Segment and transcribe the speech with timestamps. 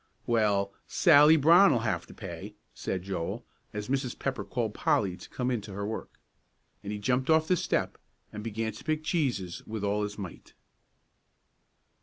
[0.25, 4.17] "Well, Sally Brown'll have to pay," said Joel, as Mrs.
[4.17, 6.17] Pepper called Polly to come in to her work.
[6.81, 7.99] And he jumped off the step
[8.33, 10.55] and began to pick cheeses with all his might.